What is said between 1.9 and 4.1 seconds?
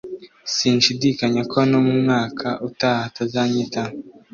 mwaka utaha atazanyitaho